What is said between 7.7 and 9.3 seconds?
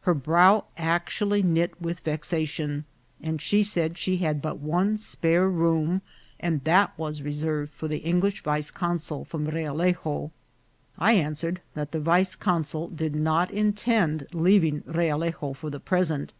for the English vice consul